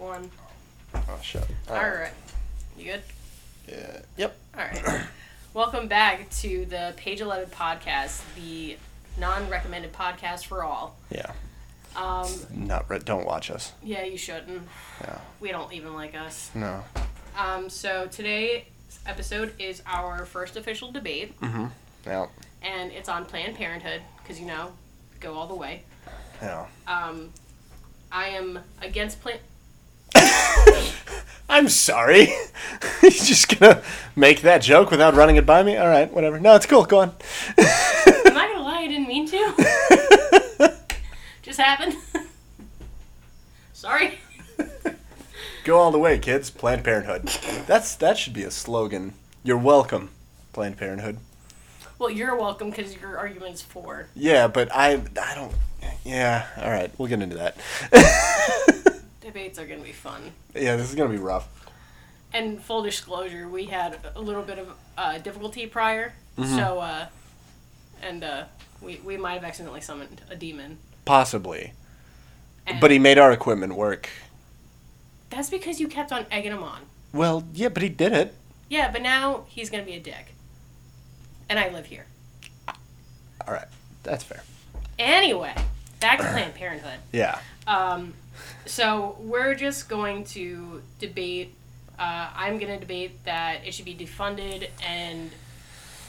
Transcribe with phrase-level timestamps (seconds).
[0.00, 0.30] One.
[0.94, 1.44] Oh shit.
[1.68, 2.12] All right.
[2.76, 3.02] You good?
[3.68, 3.98] Yeah.
[4.16, 4.36] Yep.
[4.56, 5.06] All right.
[5.52, 8.76] Welcome back to the Page 11 podcast, the
[9.18, 10.96] non-recommended podcast for all.
[11.10, 11.32] Yeah.
[11.96, 13.72] Um, Not re- don't watch us.
[13.82, 14.62] yeah, you shouldn't.
[15.02, 15.18] Yeah.
[15.40, 16.50] We don't even like us.
[16.54, 16.82] No.
[17.36, 18.64] Um, so today's
[19.06, 21.66] episode is our first official debate, Mm-hmm.
[22.06, 22.26] Yeah.
[22.62, 24.72] and it's on Planned Parenthood because you know,
[25.20, 25.82] go all the way.
[26.40, 26.66] Yeah.
[26.86, 27.30] Um,
[28.10, 29.40] I am against Planned.
[31.48, 32.26] I'm sorry.
[33.02, 33.82] You're just gonna
[34.14, 35.76] make that joke without running it by me?
[35.76, 36.38] All right, whatever.
[36.38, 36.84] No, it's cool.
[36.84, 37.14] Go on.
[37.58, 40.74] I'm not gonna lie, I didn't mean to.
[41.42, 41.96] Just happened.
[43.72, 44.18] Sorry.
[45.64, 46.50] Go all the way, kids.
[46.50, 47.26] Planned Parenthood.
[47.66, 49.14] That's that should be a slogan.
[49.42, 50.10] You're welcome,
[50.52, 51.18] Planned Parenthood.
[51.98, 54.06] Well, you're welcome because your argument's for.
[54.14, 55.52] Yeah, but I I don't.
[56.04, 56.46] Yeah.
[56.56, 57.56] All right, we'll get into that.
[59.32, 60.32] Debates are gonna be fun.
[60.56, 61.48] yeah, this is gonna be rough.
[62.32, 64.68] And full disclosure, we had a little bit of
[64.98, 66.56] uh, difficulty prior, Mm-hmm.
[66.56, 67.06] so uh,
[68.02, 68.44] and uh,
[68.82, 70.78] we we might have accidentally summoned a demon.
[71.04, 71.74] Possibly.
[72.66, 74.08] And But he made our equipment work.
[75.30, 76.80] That's because you kept on egging him on.
[77.12, 78.34] Well, yeah, but he did it.
[78.68, 80.34] Yeah, but now he's gonna be a dick.
[81.48, 82.06] And I live here.
[83.46, 83.68] All right,
[84.02, 84.42] that's fair.
[84.98, 85.54] Anyway,
[86.00, 86.98] back to Planned Parenthood.
[87.12, 87.38] Yeah.
[87.66, 88.14] Um,
[88.66, 91.54] so we're just going to debate.
[91.98, 95.30] Uh, I'm going to debate that it should be defunded and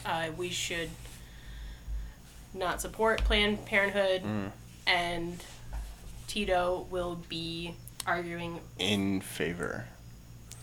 [0.06, 0.90] uh, we should
[2.54, 4.24] not support Planned Parenthood.
[4.88, 5.44] And
[6.28, 7.76] Tito will be
[8.08, 9.86] arguing In favor.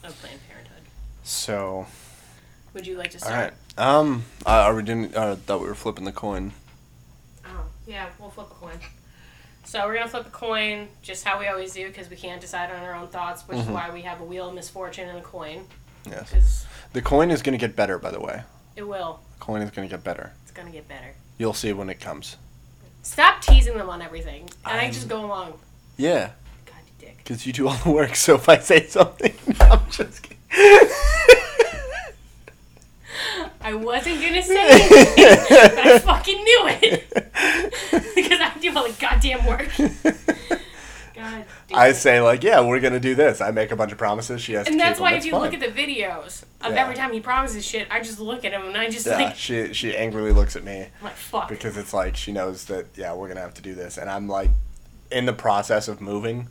[0.02, 0.82] of Planned Parenthood.
[1.22, 1.86] So,
[2.74, 3.52] Would you like to start?
[3.78, 3.86] right.
[3.86, 5.14] Um, uh, are we doing?
[5.14, 6.52] Uh, thought we were flipping the coin.
[7.44, 8.78] Oh, yeah, we'll flip a coin.
[9.68, 12.70] So we're gonna flip a coin, just how we always do, because we can't decide
[12.70, 13.74] on our own thoughts, which is mm-hmm.
[13.74, 15.66] why we have a wheel of misfortune and a coin,
[16.08, 16.64] Yes.
[16.94, 18.44] The coin is gonna get better, by the way.
[18.76, 19.20] it will.
[19.38, 20.32] The coin is gonna get better.
[20.44, 21.12] It's gonna get better.
[21.36, 22.38] You'll see when it comes.
[23.02, 25.58] Stop teasing them on everything, and I I'm- just go along.
[25.98, 26.30] Yeah,
[26.64, 27.18] God, you dick.
[27.18, 28.14] because you do all the work.
[28.14, 30.38] So if I say something, I'm just kidding.
[33.60, 37.10] I wasn't gonna say it, but I fucking knew it
[38.14, 39.68] because I do all the goddamn work.
[41.14, 41.44] God.
[41.74, 43.40] I say like, yeah, we're gonna do this.
[43.40, 44.40] I make a bunch of promises.
[44.40, 46.80] She has to And that's why if you look at the videos of Yeah.
[46.82, 49.34] every time he promises shit, I just look at him and I just yeah, like,
[49.36, 51.48] she she angrily looks at me I'm like fuck.
[51.48, 54.28] because it's like she knows that yeah we're gonna have to do this, and I'm
[54.28, 54.50] like
[55.10, 56.48] in the process of moving,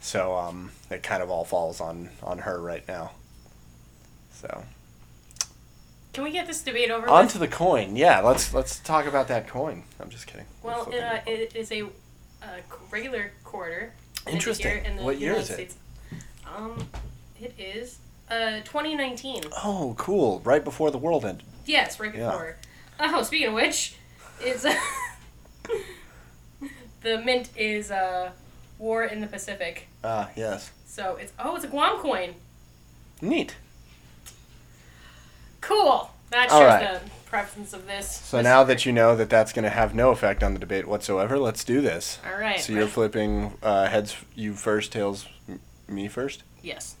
[0.00, 3.12] so um it kind of all falls on on her right now.
[4.32, 4.64] So
[6.18, 7.48] Can we get this debate over Onto with?
[7.48, 7.94] the coin.
[7.94, 9.84] Yeah, let's let's talk about that coin.
[10.00, 10.46] I'm just kidding.
[10.64, 11.84] Well, it, uh, it is a
[12.42, 12.58] uh,
[12.90, 13.92] regular quarter.
[14.26, 14.84] Interesting.
[14.84, 15.54] in the What year United is it?
[15.54, 15.76] States.
[16.44, 16.88] Um,
[17.40, 17.98] it is
[18.28, 19.44] uh 2019.
[19.62, 20.40] oh, cool!
[20.40, 21.46] Right before the world ended.
[21.66, 22.56] Yes, right before.
[22.98, 23.12] Yeah.
[23.14, 23.94] Oh, speaking of which,
[24.44, 24.62] is
[27.02, 28.32] the mint is uh
[28.80, 29.86] War in the Pacific.
[30.02, 30.72] Ah, yes.
[30.84, 32.34] So it's oh, it's a Guam coin.
[33.22, 33.54] Neat.
[35.60, 36.10] Cool.
[36.30, 37.02] That All shows right.
[37.04, 38.10] the preference of this.
[38.10, 40.86] So now that you know that that's going to have no effect on the debate
[40.86, 42.18] whatsoever, let's do this.
[42.30, 42.60] All right.
[42.60, 46.42] So you're flipping uh, heads you first, tails m- me first.
[46.62, 46.94] yes.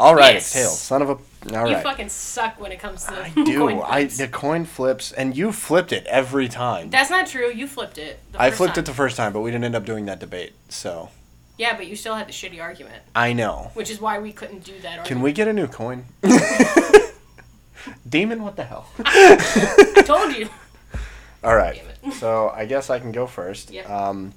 [0.00, 0.46] All right, Yes.
[0.46, 0.80] it's tails.
[0.80, 1.12] Son of a.
[1.56, 1.82] All You right.
[1.82, 3.80] fucking suck when it comes to the I do.
[3.82, 6.90] I the coin flips, and you flipped it every time.
[6.90, 7.48] That's not true.
[7.52, 8.18] You flipped it.
[8.36, 8.82] I flipped time.
[8.82, 10.54] it the first time, but we didn't end up doing that debate.
[10.68, 11.10] So
[11.56, 13.70] Yeah, but you still had the shitty argument, I know.
[13.74, 15.06] which is why we couldn't do that argument.
[15.06, 16.04] Can we get a new coin?
[18.08, 18.88] Demon, what the hell?
[19.04, 20.48] I told you.
[21.44, 21.76] All right.
[22.02, 22.14] Damn it.
[22.16, 23.70] So I guess I can go first.
[23.70, 23.88] Yep.
[23.88, 24.32] Um,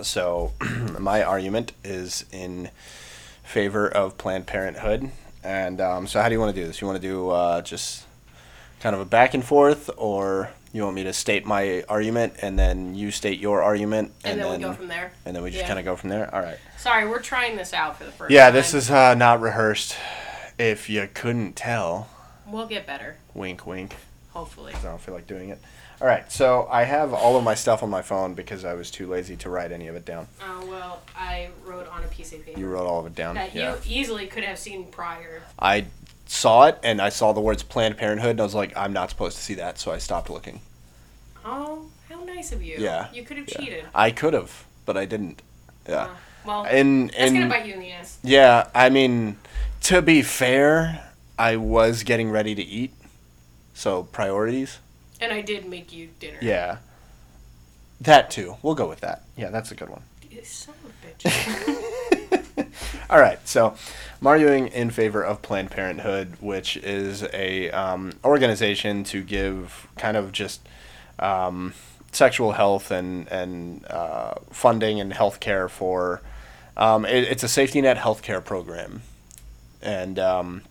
[0.00, 0.52] so
[0.98, 2.70] my argument is in
[3.44, 5.10] favor of Planned Parenthood,
[5.44, 6.80] and um, so how do you want to do this?
[6.80, 8.06] You want to do uh, just
[8.80, 12.58] kind of a back and forth, or you want me to state my argument and
[12.58, 15.12] then you state your argument, And, then, we go from there.
[15.26, 15.66] and then we just Yeah.
[15.68, 16.34] kind of go from there.
[16.34, 16.58] All right.
[16.78, 18.54] Sorry, we're trying this out for the first Yeah, time.
[18.54, 19.96] this is uh, not rehearsed.
[20.58, 22.08] If you couldn't tell,
[22.46, 23.96] We'll get better, wink, wink.
[24.30, 24.72] hopefully.
[24.74, 25.58] I don't feel like doing it.
[26.00, 28.90] All right, so I have all of my stuff on my phone because I was
[28.90, 30.26] too lazy to write any of it down.
[30.42, 33.36] Oh, well, I wrote on a piece of paper You wrote all of it down.
[33.36, 33.74] that yeah.
[33.74, 35.42] you easily could have seen prior.
[35.60, 35.84] I
[36.32, 39.10] saw it and I saw the words Planned Parenthood and I was like, I'm not
[39.10, 40.62] supposed to see that, so I stopped looking.
[41.44, 42.76] Oh, how nice of you.
[42.78, 43.58] Yeah, You could have yeah.
[43.58, 43.84] cheated.
[43.94, 45.42] I could have, but I didn't.
[45.86, 46.04] Yeah.
[46.04, 46.08] Uh,
[46.46, 48.18] well, And that's going to bite you in the ass.
[48.22, 49.36] yeah, I mean,
[49.82, 52.92] to be fair, I was getting ready to eat,
[53.74, 54.78] so priorities.
[55.20, 56.38] And I did make you dinner.
[56.40, 56.78] Yeah.
[58.00, 58.56] That too.
[58.62, 59.22] We'll go with that.
[59.36, 60.02] Yeah, that's a good one.
[60.30, 62.66] You Son of a bitch.
[63.10, 63.76] All right, so
[64.22, 70.16] I'm arguing in favor of Planned Parenthood, which is a um, organization to give kind
[70.16, 70.60] of just
[71.18, 71.74] um,
[72.12, 76.22] sexual health and and uh, funding and health care for.
[76.76, 79.02] Um, it, it's a safety net healthcare program,
[79.82, 80.62] and um,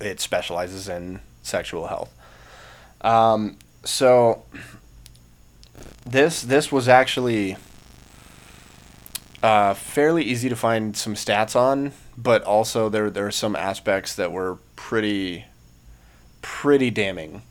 [0.00, 2.10] it specializes in sexual health.
[3.02, 4.44] Um, so
[6.06, 7.58] this this was actually
[9.42, 14.14] uh, fairly easy to find some stats on, but also there there are some aspects
[14.16, 15.44] that were pretty
[16.42, 17.42] pretty damning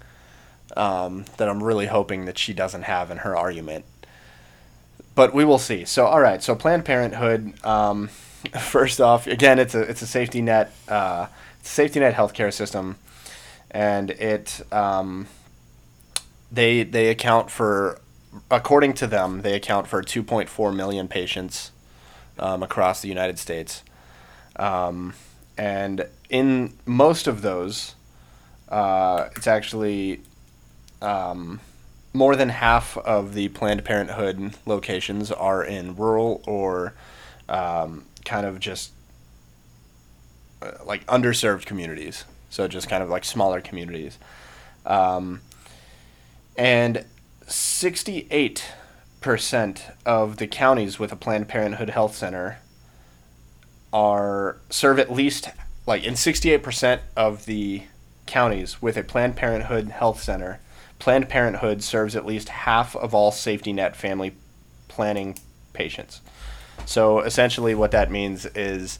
[0.75, 3.85] um, that I'm really hoping that she doesn't have in her argument.
[5.15, 5.85] But we will see.
[5.85, 7.53] So all right, so Planned Parenthood.
[7.65, 8.09] Um,
[8.59, 11.27] first off, again, it's a it's a safety net uh,
[11.63, 12.97] safety net healthcare system,
[13.71, 15.27] and it um,
[16.51, 18.01] they they account for
[18.51, 21.71] according to them they account for 2.4 million patients
[22.37, 23.83] um, across the United States.
[24.57, 25.13] Um,
[25.57, 27.95] and in most of those,
[28.69, 30.21] uh, it's actually
[31.01, 31.59] um,
[32.13, 36.93] more than half of the Planned Parenthood locations are in rural or
[37.47, 38.91] um, kind of just
[40.61, 42.25] uh, like underserved communities.
[42.49, 44.17] So just kind of like smaller communities.
[44.85, 45.41] Um,
[46.57, 47.05] and
[47.47, 48.65] 68
[49.21, 52.59] percent of the counties with a Planned Parenthood health center
[53.97, 55.49] are serve at least
[55.87, 57.81] like in 68% of the
[58.27, 60.59] counties with a Planned Parenthood health center,
[60.99, 64.35] Planned Parenthood serves at least half of all safety net family
[64.87, 65.35] planning
[65.73, 66.21] patients.
[66.85, 68.99] So essentially, what that means is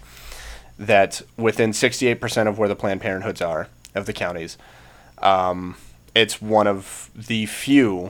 [0.79, 4.57] that within 68% of where the Planned Parenthoods are, of the counties,
[5.19, 5.75] um,
[6.15, 8.09] it's one of the few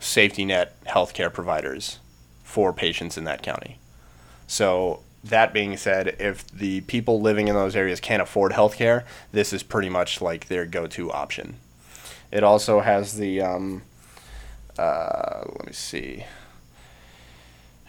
[0.00, 2.00] safety net healthcare providers
[2.42, 3.78] for patients in that county.
[4.48, 9.52] So that being said, if the people living in those areas can't afford healthcare, this
[9.52, 11.56] is pretty much like their go-to option.
[12.32, 13.82] It also has the um,
[14.78, 16.24] uh, let me see.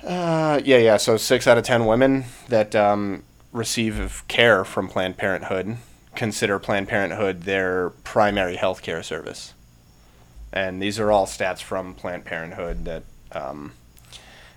[0.04, 0.98] Uh, yeah, yeah.
[0.98, 5.78] So six out of ten women that um, receive care from Planned Parenthood
[6.16, 9.54] consider Planned Parenthood their primary health care service
[10.54, 13.74] and these are all stats from Planned Parenthood that um,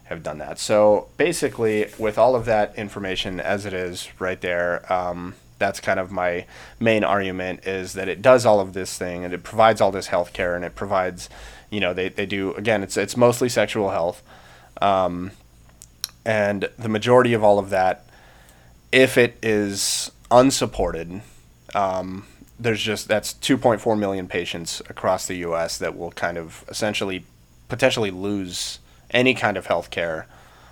[0.04, 0.58] have done that.
[0.58, 5.98] So basically, with all of that information as it is right there, um, that's kind
[5.98, 6.46] of my
[6.78, 10.08] main argument is that it does all of this thing and it provides all this
[10.08, 11.30] health care and it provides,
[11.70, 12.82] you know, they, they do again.
[12.82, 14.22] It's it's mostly sexual health,
[14.82, 15.30] um,
[16.24, 18.06] and the majority of all of that,
[18.92, 21.22] if it is unsupported.
[21.74, 22.26] Um,
[22.58, 25.78] there's just that's 2.4 million patients across the U.S.
[25.78, 27.24] that will kind of essentially
[27.68, 28.78] potentially lose
[29.14, 30.26] any kind of health care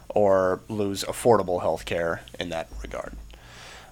[0.09, 3.15] or lose affordable health care in that regard.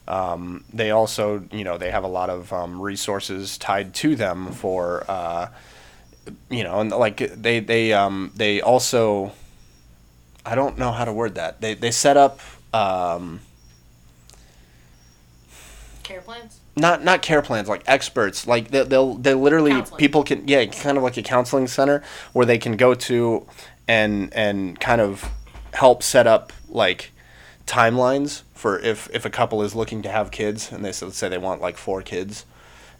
[0.06, 4.50] Um, they also, you know, they have a lot of um, resources tied to them
[4.52, 5.48] for, uh,
[6.50, 9.32] you know, and like they they um, they also,
[10.44, 11.60] I don't know how to word that.
[11.60, 12.40] They they set up
[12.74, 13.40] um,
[16.02, 19.98] care plans not not care plans like experts like they, they'll they literally counseling.
[19.98, 23.46] people can yeah kind of like a counseling center where they can go to
[23.90, 25.28] and and kind of
[25.74, 27.10] help set up like
[27.66, 31.38] timelines for if if a couple is looking to have kids and they say they
[31.38, 32.46] want like four kids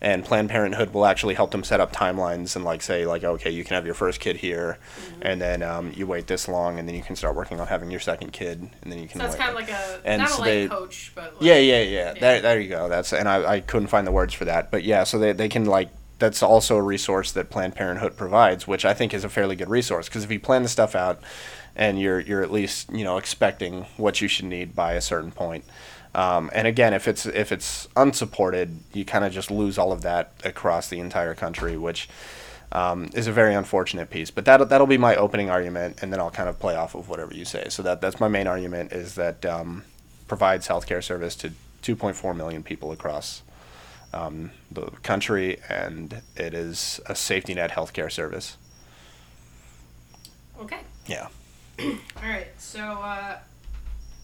[0.03, 3.51] and Planned Parenthood will actually help them set up timelines and like say like okay
[3.51, 5.21] you can have your first kid here, mm-hmm.
[5.23, 7.91] and then um, you wait this long and then you can start working on having
[7.91, 9.21] your second kid and then you can.
[9.21, 11.59] So it's kind of like a and not so a they, coach, but like, yeah,
[11.59, 12.15] yeah, yeah, yeah.
[12.15, 12.89] There, there you go.
[12.89, 15.51] That's and I, I couldn't find the words for that, but yeah, so they they
[15.51, 19.29] can like that's also a resource that Planned Parenthood provides, which I think is a
[19.29, 21.21] fairly good resource because if you plan the stuff out
[21.75, 25.33] and you're you're at least you know expecting what you should need by a certain
[25.33, 25.65] point
[26.15, 30.03] um, and again, if it's if it's unsupported, you kind of just lose all of
[30.03, 32.09] that across the entire country, which
[32.73, 34.31] um, is a very unfortunate piece.
[34.31, 37.09] But that that'll be my opening argument, and then I'll kind of play off of
[37.09, 37.69] whatever you say.
[37.69, 39.85] So that that's my main argument is that um,
[40.27, 43.43] provides healthcare service to 2.4 million people across
[44.13, 48.57] um, the country, and it is a safety net healthcare service.
[50.61, 50.81] Okay.
[51.07, 51.29] Yeah.
[51.81, 52.49] All right.
[52.59, 53.39] So uh,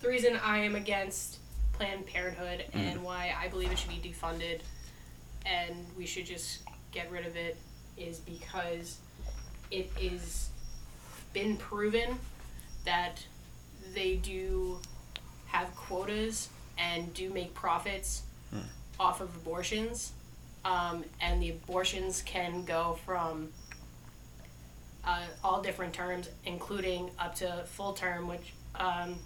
[0.02, 1.38] the reason I am against
[1.73, 2.93] Planned Parenthood mm.
[2.93, 4.61] and why I believe it should be defunded
[5.45, 6.61] and we should just
[6.93, 7.57] get rid of it
[7.97, 8.99] is because
[9.71, 10.50] it is
[11.33, 12.19] been proven
[12.85, 13.25] that
[13.95, 14.78] they do
[15.47, 18.23] have quotas and do make profits.
[18.99, 20.12] Off of abortions.
[20.65, 23.50] Um, and the abortions can go from
[25.05, 29.17] uh, all different terms, including up to full term, which um,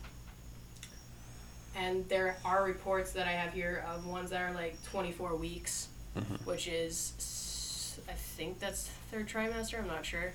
[1.77, 5.89] and there are reports that I have here of ones that are like 24 weeks,
[6.19, 6.35] Mm-hmm.
[6.45, 9.79] which is, I think that's third trimester.
[9.79, 10.33] I'm not sure.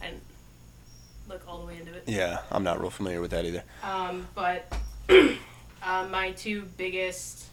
[0.00, 0.22] I didn't
[1.28, 2.04] look all the way into it.
[2.06, 3.62] Yeah, I'm not real familiar with that either.
[3.82, 4.74] Um, but
[5.10, 7.44] uh, my two biggest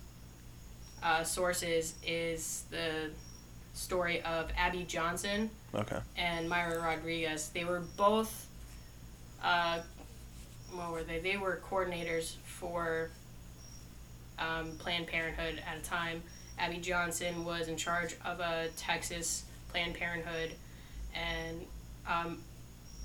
[1.06, 3.12] uh, sources is the
[3.74, 6.00] story of Abby Johnson Okay.
[6.18, 7.50] and Mayra Rodriguez.
[7.54, 8.48] They were both,
[9.44, 9.80] uh,
[10.74, 11.20] what were they?
[11.20, 13.12] They were coordinators for
[14.40, 16.24] um, Planned Parenthood at a time.
[16.58, 20.54] Abby Johnson was in charge of a Texas Planned Parenthood,
[21.14, 21.62] and
[22.08, 22.38] um,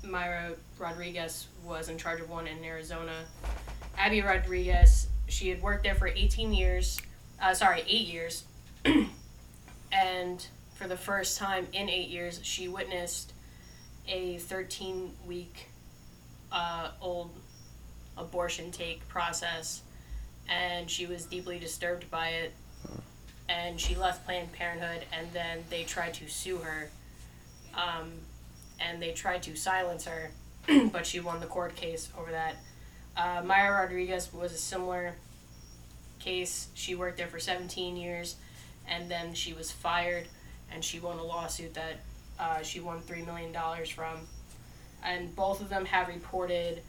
[0.05, 3.25] Mayra Rodriguez was in charge of one in Arizona.
[3.97, 6.97] Abby Rodriguez, she had worked there for 18 years,
[7.41, 8.43] uh, sorry, eight years,
[9.91, 10.45] and
[10.75, 13.33] for the first time in eight years, she witnessed
[14.07, 15.69] a 13 week
[16.51, 17.31] uh, old
[18.17, 19.81] abortion take process,
[20.47, 22.53] and she was deeply disturbed by it.
[23.49, 26.89] And she left Planned Parenthood, and then they tried to sue her,
[27.73, 28.11] um,
[28.79, 30.31] and they tried to silence her,
[30.91, 32.55] but she won the court case over that.
[33.17, 35.15] Uh, Maya Rodriguez was a similar
[36.23, 36.69] case.
[36.73, 38.35] She worked there for 17 years,
[38.87, 40.27] and then she was fired,
[40.71, 41.99] and she won a lawsuit that
[42.39, 43.53] uh, she won $3 million
[43.85, 44.27] from.
[45.03, 46.81] And both of them have reported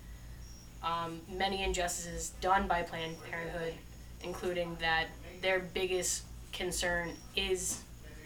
[0.83, 3.75] um, many injustices done by Planned Parenthood,
[4.23, 5.07] including that
[5.41, 7.83] their biggest concern is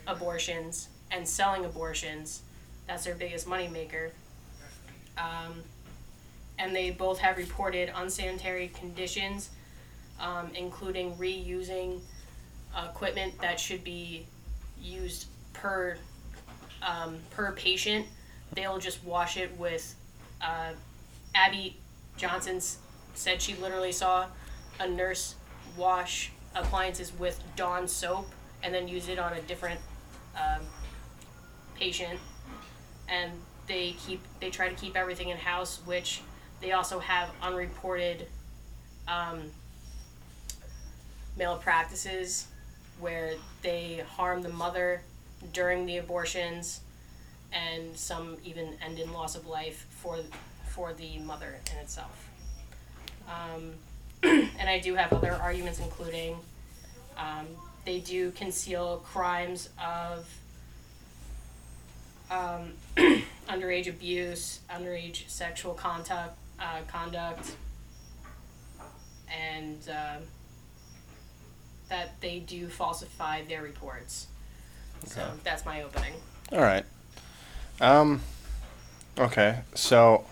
[0.06, 2.42] abortions and selling abortions.
[2.86, 4.10] That's their biggest moneymaker.
[5.18, 5.62] Um,
[6.58, 9.50] and they both have reported unsanitary conditions,
[10.20, 12.00] um, including reusing
[12.84, 14.26] equipment that should be
[14.82, 15.96] used per
[16.82, 18.06] um, per patient.
[18.52, 19.94] They'll just wash it with.
[20.40, 20.72] Uh,
[21.34, 21.76] Abby
[22.16, 22.78] Johnson's
[23.14, 24.26] said she literally saw
[24.78, 25.34] a nurse
[25.76, 28.26] wash appliances with Dawn soap
[28.62, 29.80] and then use it on a different
[30.36, 30.62] um,
[31.74, 32.18] patient.
[33.08, 33.32] And
[33.66, 36.22] they keep they try to keep everything in house, which
[36.60, 38.26] they also have unreported
[39.08, 39.50] um,
[41.36, 42.46] malpractices
[42.98, 45.02] where they harm the mother
[45.52, 46.80] during the abortions,
[47.52, 50.18] and some even end in loss of life for
[50.68, 52.28] for the mother in itself.
[53.28, 53.72] Um,
[54.22, 56.36] and I do have other arguments, including
[57.16, 57.46] um,
[57.84, 60.28] they do conceal crimes of
[62.30, 62.72] um,
[63.48, 67.52] underage abuse, underage sexual contact, uh, conduct,
[69.28, 70.22] and um
[71.88, 74.26] that they do falsify their reports.
[75.06, 75.30] So Okay.
[75.44, 76.14] that's my opening.
[76.52, 76.84] All right.
[77.80, 78.22] Um.
[79.18, 79.60] Okay.
[79.74, 80.24] So,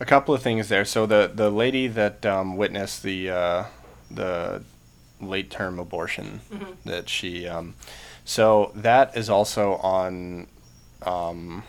[0.00, 0.84] a couple of things there.
[0.84, 3.64] So the the lady that um, witnessed the uh,
[4.10, 4.62] the
[5.20, 6.76] late term abortion Mhm.
[6.84, 7.74] that she um,
[8.24, 10.46] so that is also on
[11.02, 11.62] um,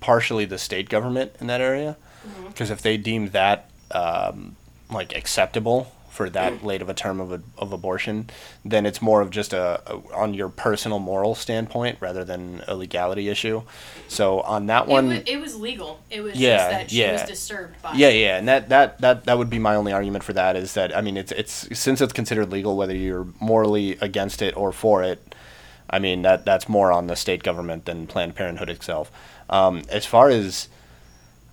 [0.00, 2.48] partially the state government in that area Mhm.
[2.48, 4.56] because if they deem that um,
[4.90, 8.30] like acceptable for that late of a term of, a, of abortion,
[8.64, 12.74] then it's more of just a, a on your personal moral standpoint rather than a
[12.76, 13.62] legality issue.
[14.06, 15.98] So on that one, it, was, it was legal.
[16.10, 17.12] It was Yeah, that she yeah.
[17.14, 17.94] was disturbed by.
[17.94, 18.36] yeah, yeah, yeah.
[18.38, 21.00] and that, that that that would be my only argument for that is that I
[21.00, 25.34] mean it's it's since it's considered legal whether you're morally against it or for it,
[25.90, 29.10] I mean that that's more on the state government than Planned Parenthood itself.
[29.50, 30.68] Um, as far as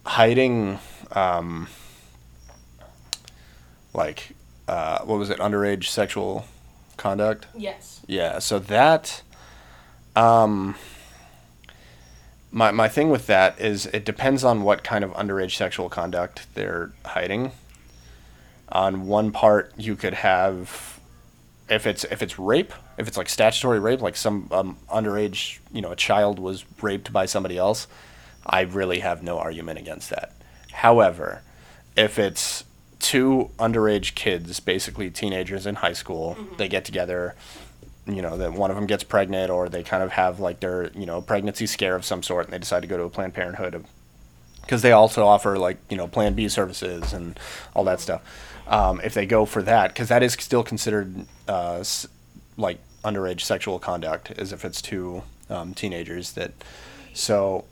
[0.06, 0.78] hiding,
[1.14, 1.68] um,
[3.94, 4.34] like
[4.72, 6.46] uh, what was it, underage sexual
[6.96, 7.46] conduct?
[7.54, 8.00] Yes.
[8.08, 9.22] Yeah, so that
[10.16, 10.76] um
[12.52, 16.48] my my thing with that is it depends on what kind of underage sexual conduct
[16.54, 17.52] they're hiding.
[18.70, 21.00] On one part you could have
[21.70, 25.82] if it's if it's rape, if it's like statutory rape, like some um, underage, you
[25.82, 27.88] know, a child was raped by somebody else,
[28.46, 30.34] I really have no argument against that.
[30.72, 31.42] However,
[31.98, 32.64] if it's
[33.02, 37.36] two underage kids, basically teenagers in high school, they get together,
[38.06, 40.92] you know, that one of them gets pregnant or they kind of have like their,
[40.92, 43.34] you know, pregnancy scare of some sort and they decide to go to a Planned
[43.34, 43.84] Parenthood
[44.62, 47.40] because they also offer like, you know, Plan B services and
[47.76, 48.22] all that stuff.
[48.68, 51.84] Um, if they go for that, because that is still considered uh,
[52.56, 56.54] like underage sexual conduct, as if it's two um, teenagers that.
[57.14, 57.66] So,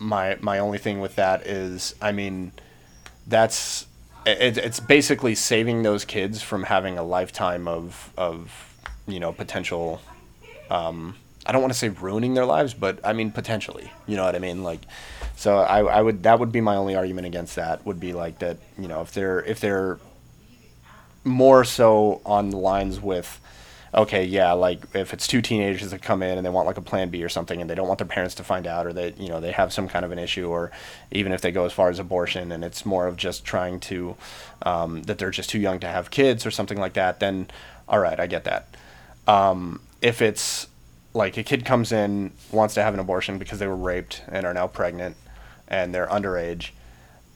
[0.00, 2.50] my my only thing with that is, I mean,
[3.28, 3.86] that's
[4.26, 8.74] it, it's basically saving those kids from having a lifetime of of
[9.06, 10.00] you know potential
[10.70, 13.90] um, I don't want to say ruining their lives, but I mean potentially.
[14.06, 14.62] You know what I mean?
[14.62, 14.80] Like,
[15.36, 18.38] so I, I would that would be my only argument against that would be like
[18.40, 18.58] that.
[18.78, 19.98] You know, if they're if they're
[21.24, 23.40] more so on the lines with
[23.92, 26.82] okay, yeah, like if it's two teenagers that come in and they want like a
[26.82, 29.18] plan B or something and they don't want their parents to find out or that,
[29.18, 30.70] you know, they have some kind of an issue or
[31.10, 34.16] even if they go as far as abortion and it's more of just trying to,
[34.62, 37.48] um, that they're just too young to have kids or something like that, then
[37.88, 38.76] all right, I get that.
[39.26, 40.68] Um, if it's
[41.12, 44.46] like a kid comes in, wants to have an abortion because they were raped and
[44.46, 45.16] are now pregnant
[45.66, 46.70] and they're underage,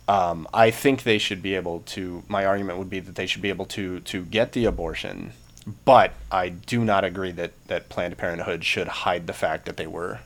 [0.06, 2.22] um, I think they should be able to.
[2.28, 5.32] My argument would be that they should be able to to get the abortion
[5.84, 9.86] but I do not agree that, that Planned Parenthood should hide the fact that they
[9.86, 10.20] were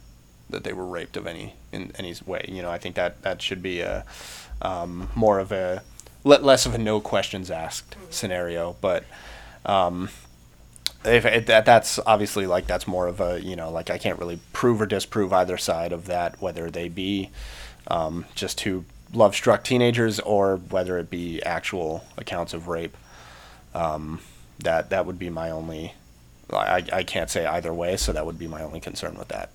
[0.50, 2.44] that they were raped of any in any way.
[2.48, 4.04] You know, I think that that should be a
[4.62, 5.82] um, more of a
[6.24, 8.10] less of a no questions asked mm-hmm.
[8.10, 8.76] scenario.
[8.80, 9.04] But
[9.66, 10.08] um,
[11.04, 14.18] if it, that that's obviously like that's more of a you know like I can't
[14.18, 17.30] really prove or disprove either side of that whether they be
[17.88, 22.96] um, just two love struck teenagers or whether it be actual accounts of rape.
[23.74, 24.20] Um,
[24.60, 25.94] that that would be my only.
[26.50, 29.50] I, I can't say either way, so that would be my only concern with that.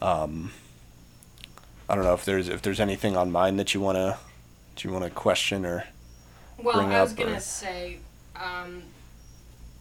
[0.00, 0.52] Um,
[1.88, 4.18] I don't know if there's if there's anything on mine that you wanna
[4.76, 5.84] do you wanna question or
[6.58, 7.40] well, I was gonna or...
[7.40, 7.98] say
[8.36, 8.82] um,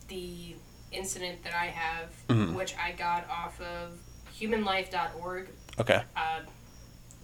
[0.07, 0.55] the
[0.91, 2.55] incident that I have, mm-hmm.
[2.55, 3.97] which I got off of
[4.37, 5.47] humanlife.org.
[5.79, 6.01] Okay.
[6.15, 6.39] Uh,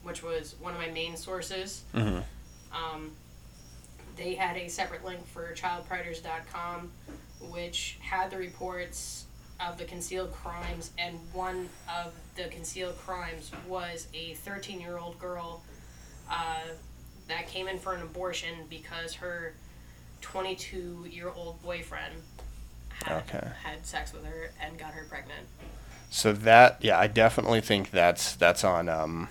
[0.03, 1.83] which was one of my main sources.
[1.93, 2.19] Mm-hmm.
[2.73, 3.11] Um,
[4.17, 6.91] they had a separate link for childpredators.com,
[7.51, 9.25] which had the reports
[9.65, 15.19] of the concealed crimes, and one of the concealed crimes was a 13 year old
[15.19, 15.61] girl
[16.29, 16.61] uh,
[17.27, 19.53] that came in for an abortion because her
[20.21, 22.13] 22 year old boyfriend
[23.03, 23.47] had, okay.
[23.63, 25.47] had sex with her and got her pregnant.
[26.09, 29.27] So that yeah, I definitely think that's that's on um,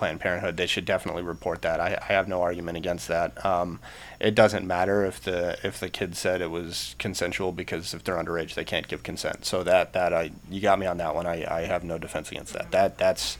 [0.00, 1.78] Planned Parenthood, they should definitely report that.
[1.78, 3.44] I, I have no argument against that.
[3.44, 3.80] Um,
[4.18, 8.16] it doesn't matter if the if the kid said it was consensual because if they're
[8.16, 9.44] underage, they can't give consent.
[9.44, 11.26] So that that I you got me on that one.
[11.26, 12.70] I, I have no defense against that.
[12.70, 13.36] That that's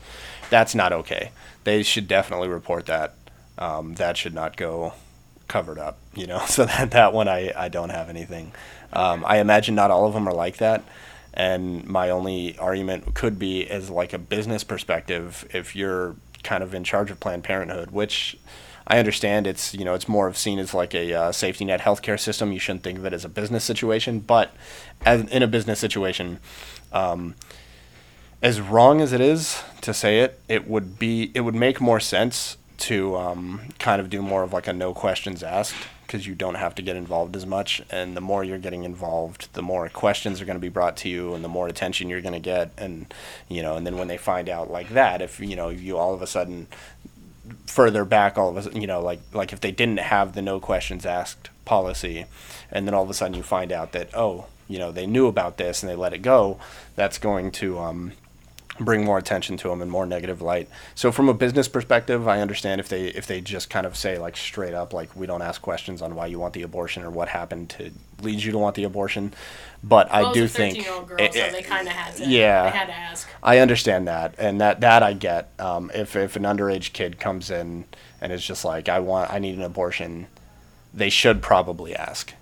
[0.51, 1.31] that's not okay.
[1.65, 3.15] They should definitely report that.
[3.57, 4.93] Um, that should not go
[5.49, 5.97] covered up.
[6.15, 8.53] You know, so that that one I I don't have anything.
[8.93, 10.85] Um, I imagine not all of them are like that.
[11.33, 16.75] And my only argument could be as like a business perspective, if you're kind of
[16.75, 18.37] in charge of Planned Parenthood, which
[18.87, 21.81] I understand it's you know it's more of seen as like a uh, safety net
[21.81, 22.53] healthcare system.
[22.53, 24.53] You shouldn't think of it as a business situation, but
[25.05, 26.41] as in a business situation,
[26.93, 27.35] um,
[28.43, 32.01] as wrong as it is to say it, it would be it would make more
[32.01, 35.77] sense to um, kind of do more of like a no questions asked
[36.11, 37.81] because you don't have to get involved as much.
[37.89, 41.09] And the more you're getting involved, the more questions are going to be brought to
[41.09, 42.73] you, and the more attention you're going to get.
[42.77, 43.15] And
[43.49, 46.13] you know, and then when they find out like that, if you know, you all
[46.13, 46.67] of a sudden
[47.67, 50.43] further back, all of a sudden, you know, like like if they didn't have the
[50.43, 52.27] no questions asked policy,
[52.73, 55.29] and then all of a sudden you find out that oh, you know, they knew
[55.29, 56.59] about this and they let it go,
[56.97, 58.13] that's going to um,
[58.81, 60.69] bring more attention to them and more negative light.
[60.95, 64.19] So from a business perspective, I understand if they if they just kind of say
[64.19, 67.11] like straight up like we don't ask questions on why you want the abortion or
[67.11, 67.91] what happened to
[68.23, 69.33] lead you to want the abortion.
[69.85, 72.77] But well, I do think girl, it, so they kind of had to yeah they
[72.77, 73.29] had to ask.
[73.43, 75.51] I understand that and that that I get.
[75.59, 77.85] Um, if if an underage kid comes in
[78.21, 80.27] and is just like I want I need an abortion,
[80.95, 82.35] they should probably ask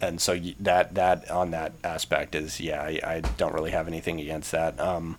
[0.00, 4.20] and so that that on that aspect is yeah I, I don't really have anything
[4.20, 4.78] against that.
[4.80, 5.18] Um,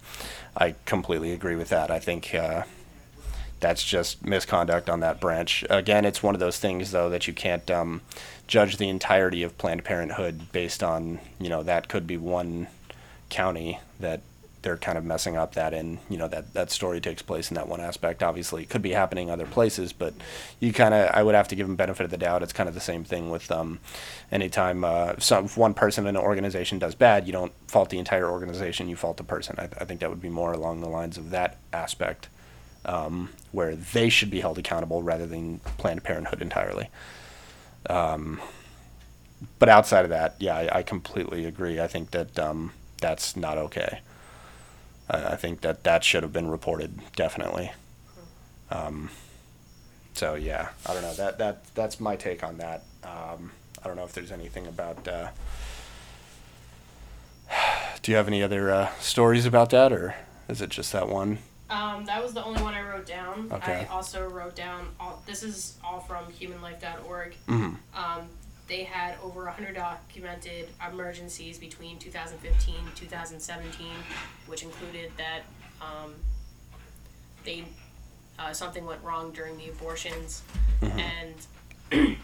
[0.56, 1.92] I completely agree with that.
[1.92, 2.64] I think uh,
[3.60, 5.64] that's just misconduct on that branch.
[5.70, 8.02] Again it's one of those things though that you can't um,
[8.48, 12.68] judge the entirety of Planned Parenthood based on you know that could be one
[13.30, 14.22] county that
[14.68, 17.56] they're kind of messing up that in you know that that story takes place in
[17.56, 18.22] that one aspect.
[18.22, 20.14] Obviously it could be happening other places but
[20.60, 22.44] you kind of i would have to give them benefit of the doubt.
[22.44, 23.80] It's kind of the same thing with um,
[24.30, 28.30] anytime uh, some one person in an organization does bad you don't fault the entire
[28.30, 29.56] organization you fault the person.
[29.58, 32.28] I, I think that would be more along the lines of that aspect
[32.84, 36.90] um, where they should be held accountable rather than planned parenthood entirely.
[37.90, 38.42] Um,
[39.60, 41.80] but outside of that yeah I, I completely agree.
[41.80, 44.02] I think that um, that's not okay
[45.10, 47.72] I, I think that that should have been reported definitely.
[48.70, 49.10] Um,
[50.14, 51.14] so yeah, I don't know.
[51.14, 52.84] That that that's my take on that.
[53.04, 53.52] Um,
[53.84, 55.08] I don't know if there's anything about.
[55.08, 55.30] Uh,
[58.02, 60.16] do you have any other uh, stories about that, or
[60.50, 61.40] is it just that one?
[61.70, 63.50] Um, that was the only one I wrote down.
[63.52, 63.86] Okay.
[63.90, 65.22] I also wrote down all.
[65.26, 67.36] This is all from HumanLife.org.
[67.48, 67.74] Mm-hmm.
[67.94, 68.30] Um,
[68.68, 73.88] they had over 100 documented emergencies between 2015 and 2017,
[74.48, 75.42] which included that
[75.82, 76.14] um,
[77.46, 77.64] they
[78.40, 80.44] uh, something went wrong during the abortions,
[80.82, 81.00] mm-hmm.
[81.00, 81.36] and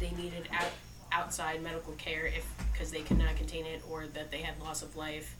[0.00, 0.70] they needed out,
[1.12, 4.94] outside medical care if because they cannot contain it or that they had loss of
[4.96, 5.36] life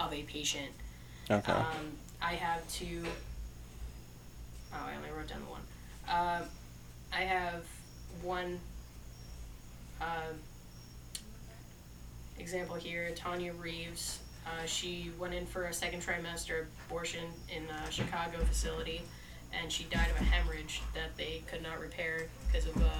[0.00, 0.70] of a patient.
[1.30, 1.52] Okay.
[1.52, 3.04] Um, I have two.
[4.72, 5.60] Oh, I only wrote down the one.
[6.08, 6.48] Um,
[7.12, 7.64] I have
[8.22, 8.58] one
[10.00, 10.32] uh,
[12.38, 13.10] example here.
[13.14, 14.20] Tonya Reeves.
[14.46, 19.02] Uh, she went in for a second trimester abortion in a Chicago facility,
[19.52, 22.90] and she died of a hemorrhage that they could not repair because of a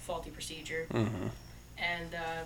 [0.00, 0.86] faulty procedure.
[0.90, 1.26] mm-hmm.
[1.76, 2.44] And uh,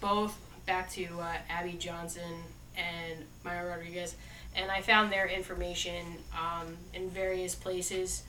[0.00, 2.42] both back to uh, Abby Johnson
[2.76, 4.16] and Maya Rodriguez,
[4.56, 8.24] and I found their information um, in various places,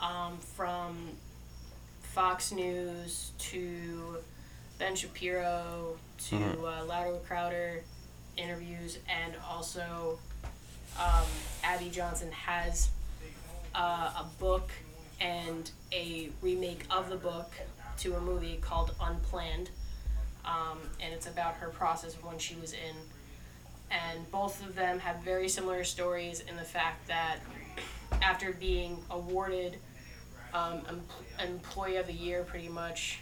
[0.00, 0.96] um, from
[2.14, 4.18] Fox News to
[4.78, 5.96] Ben Shapiro
[6.28, 6.58] to Mhm.
[6.80, 7.82] uh, Louder Crowder
[8.36, 10.18] interviews, and also
[10.96, 11.24] um,
[11.64, 12.90] Abby Johnson has
[13.74, 14.70] uh, a book
[15.20, 17.52] and a remake of the book
[17.98, 19.70] to a movie called Unplanned,
[20.44, 22.94] um, and it's about her process of when she was in.
[23.90, 27.38] And both of them have very similar stories in the fact that
[28.22, 29.78] after being awarded
[30.54, 33.18] um, em- Employee of the Year, pretty much,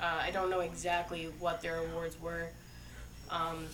[0.00, 2.48] uh, I don't know exactly what their awards were.
[3.30, 3.66] Um,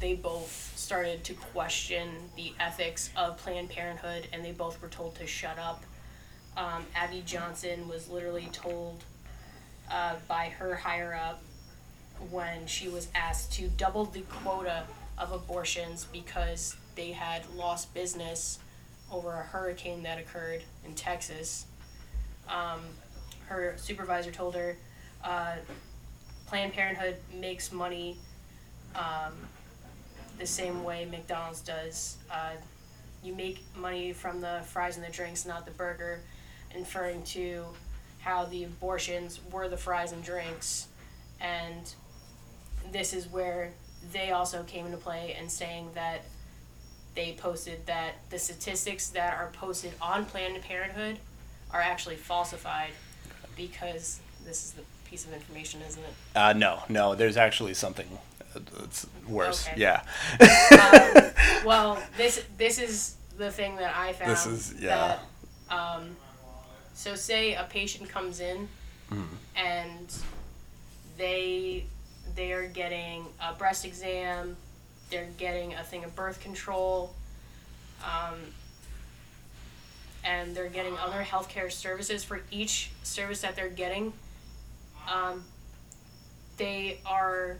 [0.00, 5.14] they both started to question the ethics of Planned Parenthood, and they both were told
[5.16, 5.84] to shut up.
[6.56, 9.04] Um, Abby Johnson was literally told
[9.90, 11.42] uh, by her higher up
[12.30, 14.84] when she was asked to double the quota
[15.18, 18.58] of abortions because they had lost business
[19.10, 21.66] over a hurricane that occurred in Texas.
[22.48, 22.80] Um,
[23.46, 24.76] her supervisor told her
[25.24, 25.56] uh,
[26.46, 28.16] Planned Parenthood makes money
[28.94, 29.32] um,
[30.38, 32.16] the same way McDonald's does.
[32.30, 32.52] Uh,
[33.22, 36.20] you make money from the fries and the drinks, not the burger,
[36.74, 37.64] inferring to
[38.20, 40.88] how the abortions were the fries and drinks.
[41.40, 41.92] And
[42.90, 43.72] this is where
[44.12, 46.24] they also came into play and saying that
[47.14, 51.18] they posted that the statistics that are posted on Planned Parenthood
[51.72, 52.92] are actually falsified
[53.56, 56.14] because this is the piece of information, isn't it?
[56.36, 57.14] Uh, no, no.
[57.14, 58.06] There's actually something
[58.54, 59.66] that's worse.
[59.68, 59.80] Okay.
[59.80, 60.02] Yeah.
[60.40, 64.30] um, well, this this is the thing that I found.
[64.30, 65.18] This is- yeah.
[65.68, 66.16] That, um,
[66.94, 68.68] so say a patient comes in,
[69.56, 70.14] and
[71.16, 71.84] they
[72.34, 74.56] they are getting a breast exam,
[75.10, 77.12] they're getting a thing of birth control,
[78.04, 78.38] um,
[80.24, 84.12] and they're getting other healthcare services for each service that they're getting.
[85.12, 85.44] Um,
[86.56, 87.56] they are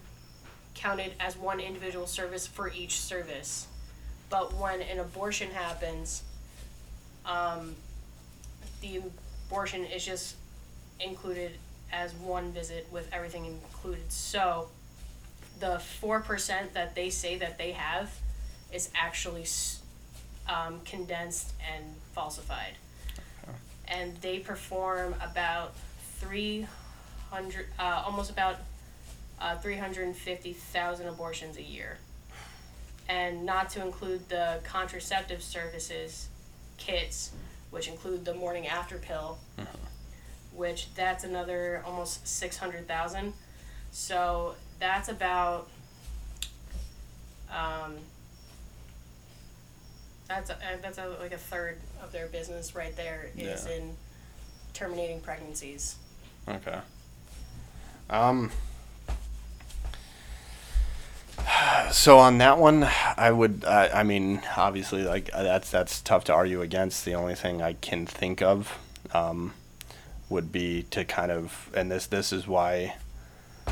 [0.75, 3.67] counted as one individual service for each service.
[4.31, 6.23] But when an abortion happens,
[7.27, 7.75] um,
[8.81, 9.03] the
[9.49, 10.37] abortion is just
[11.01, 11.53] included
[11.93, 14.11] as one visit with everything included.
[14.11, 14.69] So
[15.61, 18.11] the 4% that they say that they have
[18.73, 19.45] is actually
[20.49, 22.75] um, condensed and falsified.
[23.89, 25.75] And they perform about
[26.21, 28.57] 300, uh, almost about
[29.41, 31.99] uh, 350,000 abortions a year.
[33.09, 36.29] And not to include the contraceptive services
[36.79, 37.33] kits,
[37.71, 39.39] which include the morning after pill,
[40.55, 43.33] which that's another almost 600,000.
[43.91, 45.69] So that's about
[47.51, 47.97] um,
[50.37, 53.75] that's a, uh, that's a, like a third of their business right there is Yeah.
[53.77, 53.97] in
[54.75, 55.97] terminating pregnancies.
[56.49, 56.79] Okay.
[58.11, 58.51] Um.
[61.91, 62.85] So on that one,
[63.17, 63.65] I would.
[63.65, 67.05] I I mean, obviously, like uh, that's that's tough to argue against.
[67.05, 68.79] The only thing I can think of,
[69.13, 69.53] um,
[70.29, 72.97] would be to kind of, and this this is why,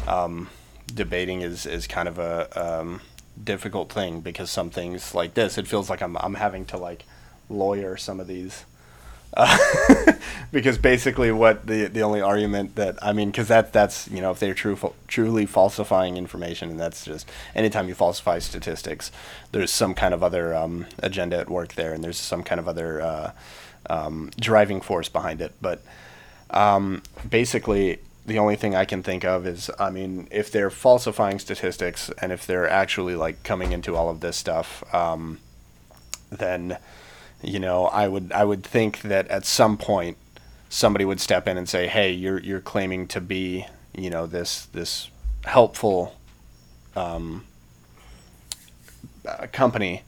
[0.06, 0.48] um,
[0.92, 3.00] debating is is kind of a um,
[3.42, 7.04] difficult thing because some things like this, it feels like I'm I'm having to like
[7.48, 8.64] lawyer some of these
[9.34, 9.58] uh,
[10.52, 14.30] because basically what the the only argument that I mean because that that's you know
[14.30, 19.12] if they're true truly falsifying information and that's just anytime you falsify statistics
[19.52, 22.66] there's some kind of other um, agenda at work there and there's some kind of
[22.68, 23.32] other uh,
[23.88, 25.52] um, driving force behind it.
[25.60, 25.82] But
[26.50, 27.98] um, basically
[28.30, 32.32] the only thing I can think of is I mean if they're falsifying statistics and
[32.32, 35.38] if they're actually like coming into all of this stuff um,
[36.30, 36.78] then
[37.42, 40.16] you know, I would I would think that at some point
[40.68, 44.66] somebody would step in and say, "Hey, you're you're claiming to be, you know, this
[44.66, 45.10] this
[45.44, 46.14] helpful
[46.94, 47.44] um,
[49.26, 50.02] uh, company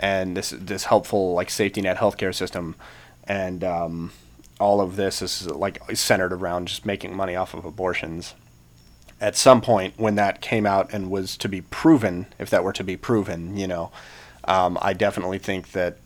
[0.00, 2.74] and this this helpful like safety net healthcare system,
[3.24, 4.12] and um,
[4.58, 8.34] all of this is like centered around just making money off of abortions.
[9.20, 12.72] At some point, when that came out and was to be proven, if that were
[12.72, 13.90] to be proven, you know,
[14.44, 15.98] um, I definitely think that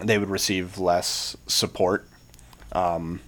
[0.00, 2.06] they would receive less support.
[2.72, 3.20] Um,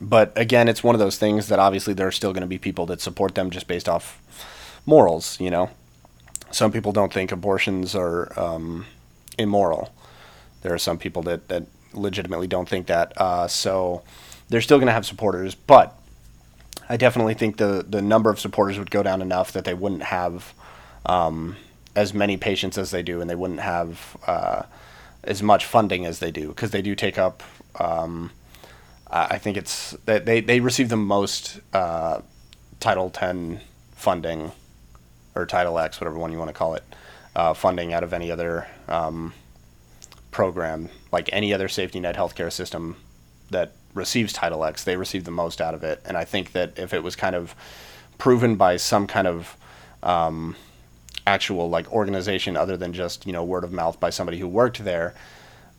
[0.00, 2.58] but again, it's one of those things that obviously there are still going to be
[2.58, 4.20] people that support them just based off
[4.84, 5.70] morals, you know.
[6.50, 8.86] Some people don't think abortions are um,
[9.38, 9.94] immoral.
[10.62, 13.12] There are some people that, that legitimately don't think that.
[13.16, 14.02] Uh, so
[14.48, 15.98] they're still going to have supporters, but
[16.88, 20.02] I definitely think the, the number of supporters would go down enough that they wouldn't
[20.02, 20.52] have
[21.06, 21.56] um,
[21.94, 24.62] as many patients as they do, and they wouldn't have uh,
[25.24, 27.42] as much funding as they do, because they do take up.
[27.78, 28.30] Um,
[29.10, 32.22] I think it's that they, they receive the most uh,
[32.80, 33.62] Title X
[33.94, 34.52] funding,
[35.34, 36.84] or Title X, whatever one you want to call it,
[37.36, 39.34] uh, funding out of any other um,
[40.32, 42.96] program, like any other safety net healthcare system
[43.50, 46.02] that receives Title X, they receive the most out of it.
[46.04, 47.54] And I think that if it was kind of
[48.18, 49.56] proven by some kind of
[50.02, 50.56] um,
[51.26, 54.82] actual like organization other than just you know word of mouth by somebody who worked
[54.82, 55.14] there,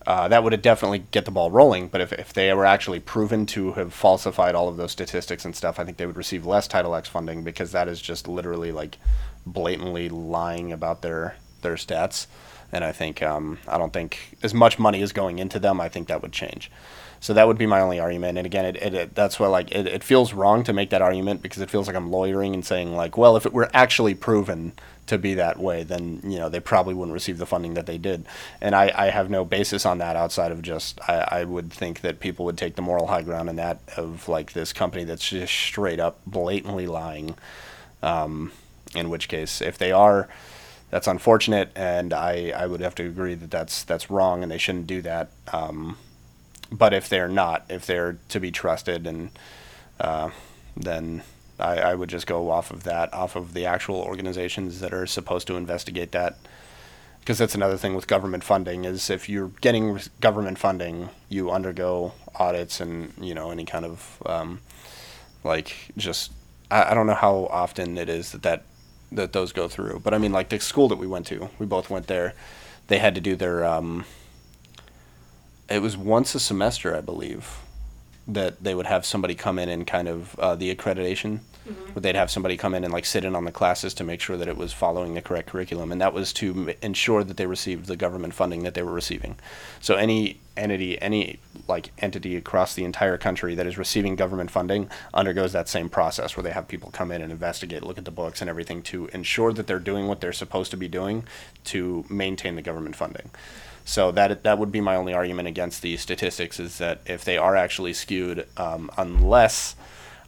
[0.05, 1.87] uh, that would definitely get the ball rolling.
[1.87, 5.55] But if, if they were actually proven to have falsified all of those statistics and
[5.55, 8.71] stuff, I think they would receive less Title X funding because that is just literally
[8.71, 8.97] like
[9.45, 12.27] blatantly lying about their their stats.
[12.73, 15.79] And I think um, I don't think as much money is going into them.
[15.79, 16.71] I think that would change.
[17.19, 18.37] So that would be my only argument.
[18.37, 21.01] And again, it, it, it that's what like it, it feels wrong to make that
[21.01, 24.13] argument because it feels like I'm lawyering and saying like, well, if it were actually
[24.13, 24.73] proven
[25.05, 27.97] to be that way, then you know they probably wouldn't receive the funding that they
[27.97, 28.25] did.
[28.59, 32.01] And I, I have no basis on that outside of just I, I would think
[32.01, 35.29] that people would take the moral high ground in that of like this company that's
[35.29, 37.35] just straight up blatantly lying.
[38.01, 38.51] Um,
[38.95, 40.27] in which case, if they are,
[40.93, 44.59] that's unfortunate, and I, I would have to agree that that's that's wrong, and they
[44.59, 45.31] shouldn't do that.
[45.51, 45.97] Um,
[46.71, 49.31] but if they're not, if they're to be trusted, and
[49.99, 50.29] uh,
[50.77, 51.23] then
[51.59, 55.07] I, I would just go off of that, off of the actual organizations that are
[55.07, 56.37] supposed to investigate that.
[57.21, 62.13] Because that's another thing with government funding is if you're getting government funding, you undergo
[62.35, 64.61] audits and you know any kind of um,
[65.43, 66.33] like just
[66.69, 68.65] I, I don't know how often it is that that
[69.15, 70.01] that those go through.
[70.03, 72.33] But I mean, like the school that we went to, we both went there.
[72.87, 73.65] They had to do their.
[73.65, 74.05] Um,
[75.69, 77.59] it was once a semester, I believe,
[78.27, 81.99] that they would have somebody come in and kind of uh, the accreditation mm-hmm.
[81.99, 84.37] they'd have somebody come in and like sit in on the classes to make sure
[84.37, 87.45] that it was following the correct curriculum, and that was to m- ensure that they
[87.45, 89.35] received the government funding that they were receiving.
[89.81, 94.89] So any entity, any like entity across the entire country that is receiving government funding
[95.13, 98.11] undergoes that same process where they have people come in and investigate, look at the
[98.11, 101.23] books and everything to ensure that they're doing what they're supposed to be doing
[101.65, 103.29] to maintain the government funding.
[103.85, 107.37] So that that would be my only argument against the statistics is that if they
[107.37, 109.75] are actually skewed, um, unless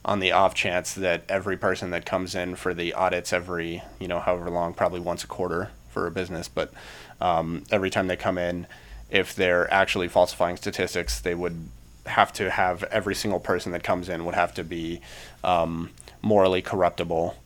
[0.06, 4.08] on the off chance that every person that comes in for the audits every you
[4.08, 6.72] know however long probably once a quarter for a business but
[7.20, 8.66] um, every time they come in
[9.10, 11.68] if they're actually falsifying statistics they would
[12.06, 15.00] have to have every single person that comes in would have to be
[15.42, 15.90] um,
[16.22, 17.36] morally corruptible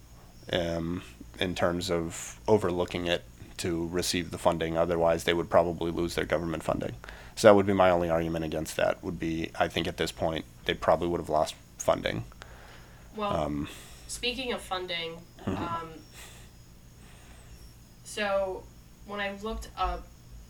[0.52, 1.02] um,
[1.38, 3.24] in terms of overlooking it
[3.56, 4.76] to receive the funding.
[4.76, 6.94] Otherwise they would probably lose their government funding.
[7.36, 10.12] So that would be my only argument against that would be i think at this
[10.12, 12.24] point they probably would have lost funding
[13.16, 13.68] well, um,
[14.06, 15.50] speaking of funding, mm-hmm.
[15.56, 15.90] um,
[18.04, 18.62] so
[19.06, 20.06] when I looked up,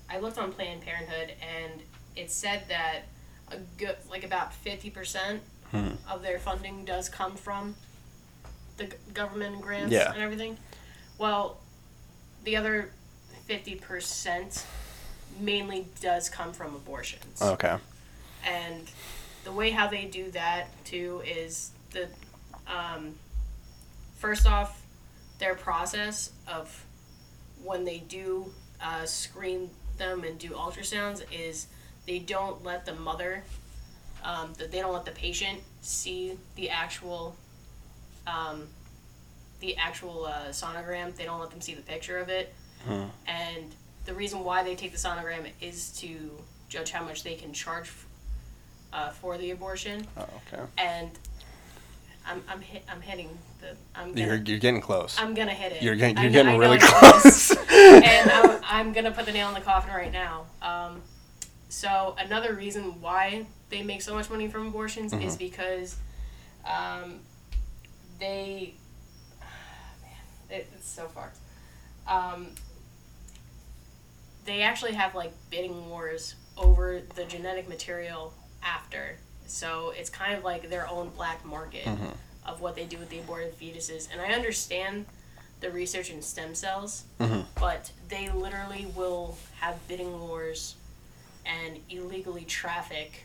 [0.09, 1.81] I looked on Planned Parenthood, and
[2.17, 3.03] it said that
[3.51, 5.91] a good, like about fifty percent hmm.
[6.09, 7.75] of their funding does come from
[8.77, 10.13] the government grants yeah.
[10.13, 10.57] and everything.
[11.19, 11.59] Well,
[12.45, 12.91] the other
[13.47, 14.65] fifty percent
[15.39, 17.43] mainly does come from abortions.
[17.43, 17.77] Okay.
[18.47, 18.91] And
[19.45, 22.09] the way how they do that too is the
[22.67, 23.15] um,
[24.17, 24.83] first off,
[25.39, 26.85] their process of
[27.63, 31.67] when they do uh, screen them and do ultrasounds is
[32.07, 33.45] they don't let the mother,
[34.25, 37.37] um, they don't let the patient see the actual,
[38.27, 38.67] um,
[39.61, 41.15] the actual uh, sonogram.
[41.15, 42.53] They don't let them see the picture of it.
[42.85, 43.05] Hmm.
[43.27, 46.33] And the reason why they take the sonogram is to
[46.69, 47.91] judge how much they can charge
[48.93, 50.07] uh, for the abortion.
[50.17, 50.63] Oh, okay.
[50.79, 51.11] And
[52.31, 53.77] I'm I'm hit, I'm hitting the.
[53.95, 55.17] I'm gonna, you're you're getting close.
[55.19, 55.83] I'm gonna hit it.
[55.83, 57.51] You're getting you're getting really close.
[57.71, 60.47] and I'm, I'm gonna put the nail in the coffin right now.
[60.63, 61.03] Um,
[61.69, 65.27] so another reason why they make so much money from abortions mm-hmm.
[65.27, 65.97] is because,
[66.65, 67.21] um,
[68.19, 68.75] they.
[69.41, 71.39] Man, it, it's so fucked.
[72.07, 72.49] Um,
[74.45, 79.17] they actually have like bidding wars over the genetic material after
[79.51, 82.11] So it's kind of like their own black market Mm-hmm.
[82.47, 84.09] of what they do with the aborted fetuses.
[84.13, 85.07] And I understand
[85.61, 87.41] the research in stem cells, Mm-hmm.
[87.61, 90.77] but they literally will have bidding wars
[91.45, 93.25] and illegally traffic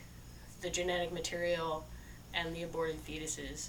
[0.62, 1.86] the genetic material
[2.34, 3.68] and the aborted fetuses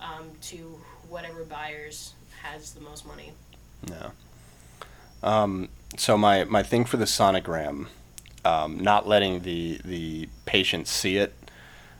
[0.00, 2.12] um, to whatever buyers
[2.42, 3.32] has the most money.
[3.88, 4.10] No.
[5.22, 7.86] Um, so my, my thing for the sonogram,
[8.44, 11.32] um, not letting the the patient see it,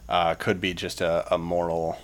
[0.08, 1.98] uh, could be just a, a moral,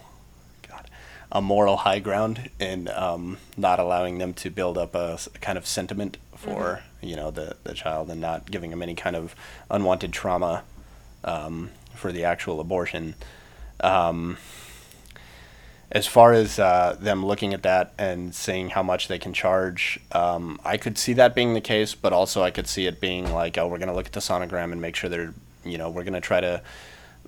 [0.69, 0.89] God,
[1.31, 5.67] a moral high ground in um, not allowing them to build up a kind of
[5.67, 9.35] sentiment for you know the the child and not giving them any kind of
[9.71, 10.63] unwanted trauma
[11.25, 13.15] um, for the actual abortion.
[13.81, 14.39] Um,
[15.93, 19.99] as far as uh, them looking at that and seeing how much they can charge,
[20.13, 23.33] um, I could see that being the case, but also I could see it being
[23.33, 25.35] like, oh, we're going to look at the sonogram and make sure they're,
[25.65, 26.63] you know, we're going to try to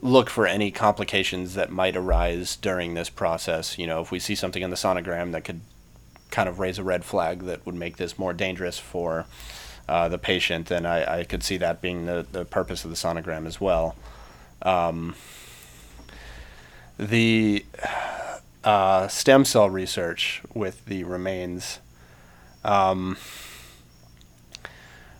[0.02, 3.78] look for any complications that might arise during this process.
[3.78, 5.60] You know, if we see something in the sonogram that could
[6.30, 9.26] kind of raise a red flag that would make this more dangerous for
[9.88, 12.96] uh, the patient, then I, I could see that being the, the purpose of the
[12.96, 13.94] sonogram as well.
[14.62, 15.14] Um,
[16.98, 17.64] the
[18.64, 21.78] uh, stem cell research with the remains.
[22.64, 23.16] Um,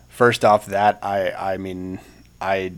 [0.09, 1.99] first off, that I I mean
[2.39, 2.73] I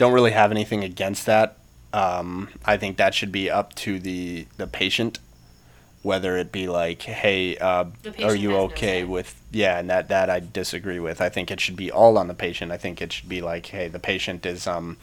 [0.00, 1.58] don't really have anything against that.
[1.92, 5.18] Um, I think that should be up to the the patient,
[6.02, 7.84] whether it be like, hey, uh,
[8.22, 11.20] are you has no okay with yeah, and that that I disagree with.
[11.20, 12.72] I think it should be all on the patient.
[12.72, 14.96] I think it should be like, hey, the patient is um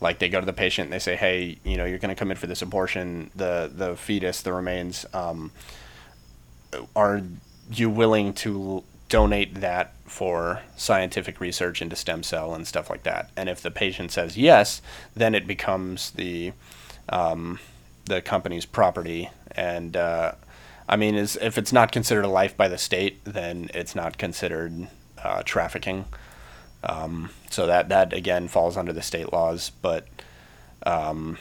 [0.00, 2.18] like they go to the patient and they say, hey, you know, you're going to
[2.18, 3.32] come in for this abortion.
[3.34, 5.50] The the fetus, the remains, um,
[6.94, 7.22] are
[7.72, 13.30] you willing to donate that for scientific research into stem cell and stuff like that?
[13.36, 14.82] And if the patient says yes,
[15.14, 16.52] then it becomes the
[17.08, 17.58] um,
[18.04, 19.30] the company's property.
[19.52, 20.32] And uh,
[20.88, 24.18] I mean, is if it's not considered a life by the state, then it's not
[24.18, 24.88] considered
[25.22, 26.06] uh, trafficking.
[26.84, 30.06] Um, so that that again falls under the state laws, but
[30.86, 31.38] um,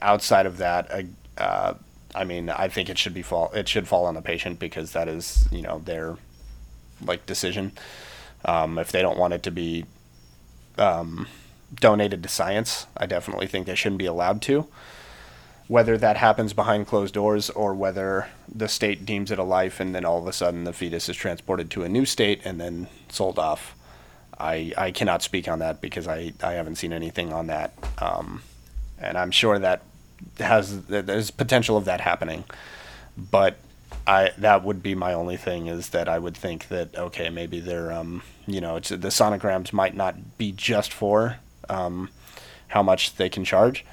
[0.00, 1.74] outside of that, uh, uh,
[2.16, 4.92] I mean, I think it should be fall it should fall on the patient because
[4.92, 6.16] that is you know their
[7.04, 7.72] like decision.
[8.44, 9.84] Um, if they don't want it to be
[10.78, 11.26] um,
[11.74, 14.66] donated to science, I definitely think they shouldn't be allowed to.
[15.68, 19.94] Whether that happens behind closed doors or whether the state deems it a life and
[19.94, 22.86] then all of a sudden the fetus is transported to a new state and then
[23.08, 23.74] sold off,
[24.38, 27.72] I, I cannot speak on that because I, I haven't seen anything on that.
[27.98, 28.42] Um,
[28.98, 29.82] and I'm sure that
[30.38, 32.44] has there's potential of that happening.
[33.16, 33.56] But
[34.06, 37.60] I that would be my only thing is that I would think that okay maybe
[37.60, 41.36] they're um you know it's the sonograms might not be just for
[41.68, 42.10] um
[42.68, 43.84] how much they can charge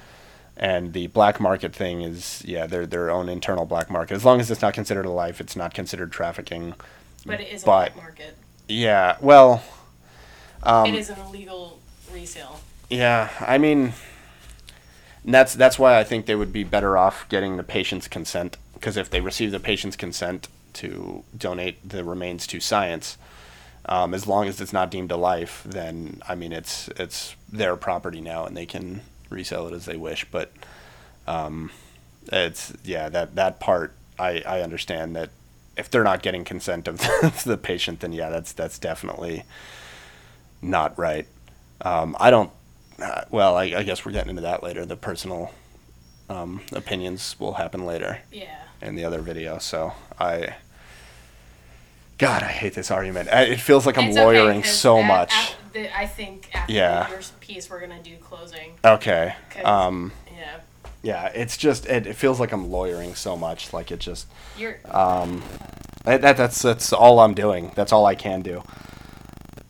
[0.56, 4.40] and the black market thing is yeah they're their own internal black market as long
[4.40, 6.74] as it's not considered a life it's not considered trafficking
[7.26, 8.36] But it is a black market.
[8.68, 9.62] yeah well
[10.62, 11.78] um, it is an illegal
[12.12, 12.60] resale.
[12.88, 13.92] Yeah, I mean,
[15.24, 18.56] and that's that's why I think they would be better off getting the patient's consent
[18.74, 23.16] because if they receive the patient's consent to donate the remains to science,
[23.86, 27.76] um, as long as it's not deemed a life, then I mean it's it's their
[27.76, 30.26] property now and they can resell it as they wish.
[30.30, 30.52] But
[31.26, 31.70] um,
[32.26, 35.30] it's yeah that that part I I understand that
[35.76, 36.98] if they're not getting consent of
[37.44, 39.44] the patient, then yeah that's that's definitely
[40.60, 41.26] not right.
[41.80, 42.50] Um, I don't.
[43.00, 44.86] Uh, well, I, I guess we're getting into that later.
[44.86, 45.52] The personal
[46.30, 48.56] um, opinions will happen later Yeah.
[48.80, 49.58] in the other video.
[49.58, 50.56] So I.
[52.16, 53.28] God, I hate this argument.
[53.30, 55.54] I, it feels like I'm It's okay, so much.
[55.72, 57.08] the- I think after Yeah.
[57.10, 58.74] your piece, we're gonna do closing.
[58.84, 59.34] okay.
[59.64, 60.60] Um, Yeah.
[61.02, 63.72] yeah, it's just it, it feels like I'm lawyering so much.
[63.72, 64.78] Like it just You're.
[64.88, 65.42] um,
[66.04, 67.72] that, that that's that's all I'm doing.
[67.74, 68.62] That's all I can do.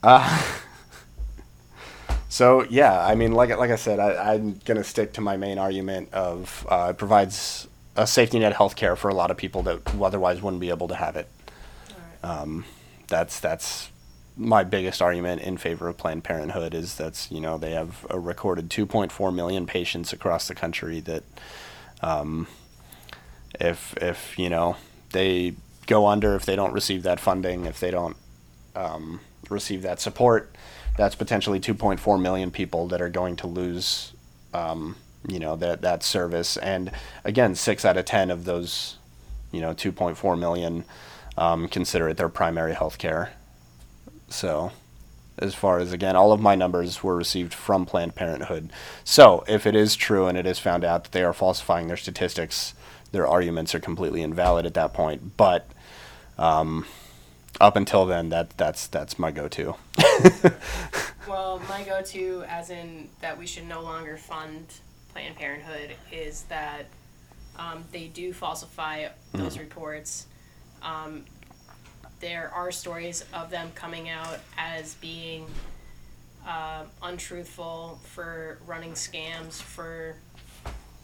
[0.02, 0.42] Uh,
[2.34, 5.56] so yeah, I mean, like like I said, I, I'm gonna stick to my main
[5.56, 9.82] argument of uh, it provides a safety net healthcare for a lot of people that
[10.02, 11.28] otherwise wouldn't be able to have it.
[11.88, 12.40] Alright.
[12.40, 12.64] Um,
[13.06, 13.88] that's that's
[14.36, 18.18] my biggest argument in favor of Planned Parenthood is that's you know they have a
[18.18, 21.22] recorded 2.4 million patients across the country that
[22.02, 22.48] um,
[23.60, 24.74] if if you know
[25.12, 25.54] they
[25.86, 28.16] go under if they don't receive that funding if they don't
[28.74, 30.53] um, receive that support
[30.96, 34.12] that's potentially 2.4 million people that are going to lose
[34.52, 36.90] um, you know that that service and
[37.24, 38.96] again six out of ten of those
[39.52, 40.84] you know 2.4 million
[41.36, 43.32] um, consider it their primary health care
[44.28, 44.70] so
[45.38, 48.70] as far as again, all of my numbers were received from Planned Parenthood.
[49.02, 51.96] So if it is true and it is found out that they are falsifying their
[51.96, 52.74] statistics,
[53.12, 55.36] their arguments are completely invalid at that point.
[55.36, 55.68] But
[56.38, 56.86] um,
[57.60, 59.74] up until then, that that's that's my go-to.
[61.28, 64.66] well, my go-to, as in that we should no longer fund
[65.12, 66.86] Planned Parenthood, is that
[67.58, 69.60] um, they do falsify those mm.
[69.60, 70.26] reports.
[70.82, 71.24] Um,
[72.20, 75.46] there are stories of them coming out as being
[76.46, 80.16] uh, untruthful for running scams, for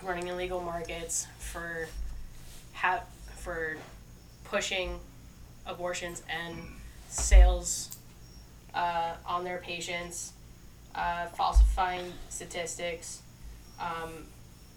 [0.03, 1.89] running illegal markets, for
[2.75, 3.05] ha-
[3.37, 3.77] for
[4.45, 4.99] pushing
[5.67, 6.57] abortions and
[7.09, 7.97] sales
[8.75, 10.33] uh, on their patients,
[10.95, 13.23] uh, falsifying statistics,
[13.81, 14.27] um,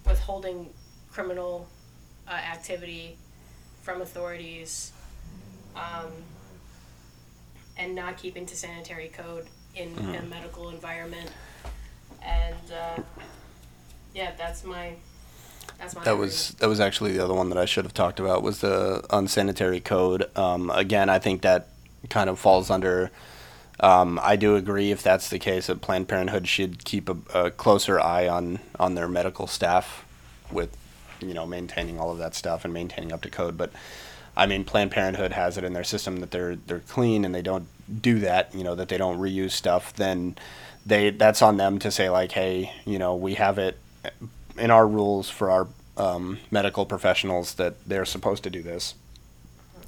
[0.06, 0.70] withholding
[1.12, 1.68] criminal
[2.28, 3.18] uh, activity
[3.82, 4.92] from authorities,
[5.76, 6.12] um,
[7.78, 10.14] and not keeping to sanitary code in mm-hmm.
[10.14, 11.30] a medical environment.
[12.22, 13.02] And uh,
[14.14, 14.94] yeah, that's my
[15.80, 15.94] that's.
[15.94, 18.62] That was that was actually the other one that I should have talked about was
[18.62, 20.26] the unsanitary code.
[20.38, 21.68] Um, again, I think that
[22.10, 23.12] kind of falls under.
[23.80, 27.52] Um, I do agree if that's the case that Planned Parenthood should keep a, a
[27.52, 30.06] closer eye on on their medical staff
[30.52, 30.76] with
[31.20, 33.58] you know maintaining all of that stuff and maintaining up to code.
[33.58, 33.72] But
[34.36, 37.42] I mean, Planned Parenthood has it in their system that they're they're clean and they
[37.42, 37.68] don't
[38.02, 38.54] do that.
[38.54, 39.94] You know that they don't reuse stuff.
[39.94, 40.38] Then
[40.86, 43.78] they that's on them to say like, hey, you know, we have it
[44.58, 48.96] in our rules for our um, medical professionals that they're supposed to do this.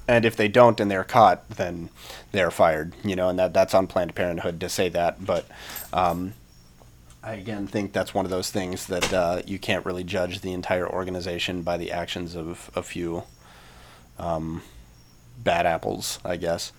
[0.08, 1.90] And if they don't and they're caught, then
[2.32, 2.92] they're fired.
[3.04, 5.24] You know, and that that's on Planned Parenthood to say that.
[5.24, 5.46] But
[5.92, 6.34] um,
[7.22, 10.52] I again think that's one of those things that uh, you can't really judge the
[10.52, 13.24] entire organization by the actions of a few
[14.18, 14.62] um,
[15.38, 16.72] bad apples, I guess.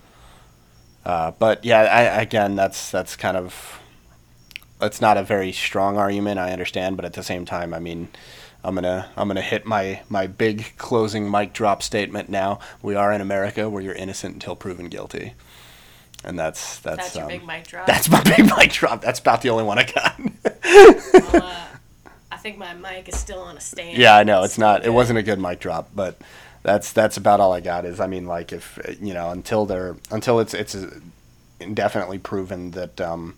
[1.04, 3.78] Uh, but yeah, I, again, that's that's kind of
[4.78, 6.38] that's not a very strong argument.
[6.38, 8.08] I understand, but at the same time, I mean,
[8.64, 12.58] I'm gonna I'm gonna hit my my big closing mic drop statement now.
[12.82, 15.34] We are in America where you're innocent until proven guilty,
[16.24, 17.86] and that's that's that's um, your big mic drop.
[17.86, 19.00] That's my big mic drop.
[19.00, 20.18] That's about the only one I got.
[20.18, 21.64] well, uh,
[22.30, 23.96] I think my mic is still on a stand.
[23.96, 24.84] Yeah, I know it's not.
[24.84, 26.18] It wasn't a good mic drop, but
[26.62, 27.84] that's that's about all I got.
[27.84, 30.76] Is I mean, like if you know until they're until it's it's
[31.60, 33.36] indefinitely proven that um,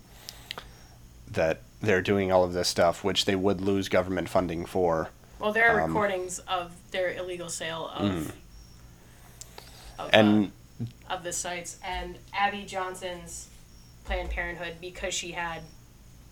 [1.30, 5.10] that they're doing all of this stuff, which they would lose government funding for.
[5.38, 8.30] Well, there are um, recordings of their illegal sale of, mm.
[9.98, 13.48] of and uh, of the sites and Abby Johnson's
[14.04, 15.62] Planned Parenthood because she had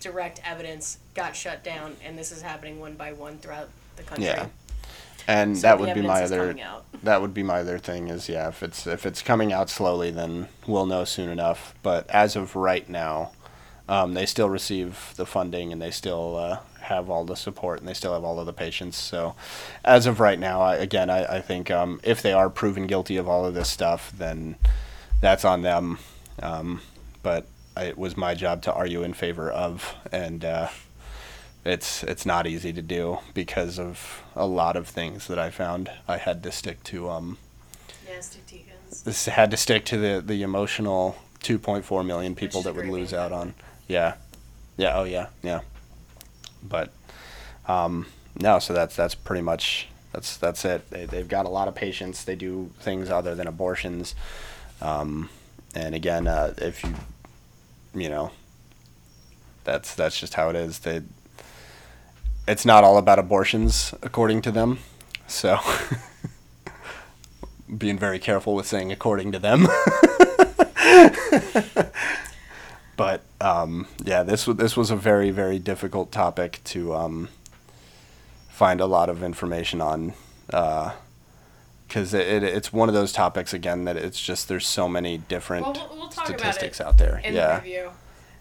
[0.00, 4.26] direct evidence got shut down, and this is happening one by one throughout the country.
[4.26, 4.48] Yeah
[5.28, 6.56] and so that would be my other
[7.02, 10.10] that would be my other thing is yeah if it's if it's coming out slowly
[10.10, 13.30] then we'll know soon enough but as of right now
[13.88, 17.88] um, they still receive the funding and they still uh, have all the support and
[17.88, 19.34] they still have all of the patients so
[19.84, 23.16] as of right now I, again I, I think um, if they are proven guilty
[23.16, 24.56] of all of this stuff then
[25.20, 25.98] that's on them
[26.42, 26.80] um,
[27.22, 30.68] but it was my job to argue in favor of and uh,
[31.64, 35.90] it's it's not easy to do because of a lot of things that I found.
[36.06, 37.38] I had to stick to um.
[38.08, 42.74] Yeah, stick to This had to stick to the the emotional 2.4 million people that
[42.74, 43.54] would lose out on.
[43.88, 44.14] Yeah,
[44.76, 45.60] yeah, oh yeah, yeah.
[46.62, 46.92] But
[47.66, 48.06] um,
[48.40, 50.88] no, so that's that's pretty much that's that's it.
[50.90, 52.24] They they've got a lot of patients.
[52.24, 54.14] They do things other than abortions.
[54.80, 55.28] Um,
[55.74, 56.94] and again, uh, if you
[57.94, 58.30] you know
[59.64, 60.80] that's that's just how it is.
[60.80, 61.02] They
[62.46, 64.78] it's not all about abortions, according to them.
[65.26, 65.58] So,
[67.76, 69.66] being very careful with saying according to them.
[72.96, 77.28] but um, yeah, this was this was a very very difficult topic to um,
[78.48, 80.14] find a lot of information on.
[80.46, 84.88] because uh, it, it, it's one of those topics again that it's just there's so
[84.88, 87.20] many different well, we'll statistics out there.
[87.24, 87.60] yeah.
[87.60, 87.90] The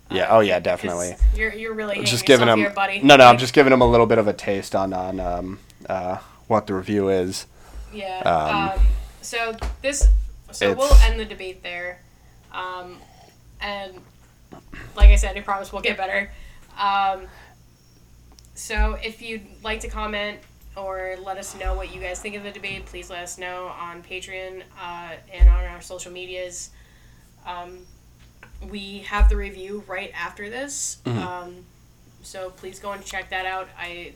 [0.09, 0.27] yeah.
[0.29, 1.15] Oh yeah, definitely.
[1.35, 2.59] You're you're really just giving them.
[2.59, 2.99] Here, buddy.
[2.99, 5.19] No, no, like, I'm just giving them a little bit of a taste on on
[5.19, 6.17] um, uh,
[6.47, 7.45] what the review is.
[7.93, 8.21] Yeah.
[8.25, 8.87] Um, um,
[9.21, 10.07] so this,
[10.51, 12.01] so we'll end the debate there,
[12.53, 12.97] um,
[13.59, 13.95] and
[14.95, 16.31] like I said, I promise we'll get better.
[16.79, 17.27] Um,
[18.55, 20.39] so if you'd like to comment
[20.75, 23.67] or let us know what you guys think of the debate, please let us know
[23.67, 26.69] on Patreon uh, and on our social medias.
[27.45, 27.79] Um,
[28.69, 31.01] we have the review right after this.
[31.05, 31.19] Mm-hmm.
[31.19, 31.65] Um,
[32.23, 33.69] so please go and check that out.
[33.77, 34.13] I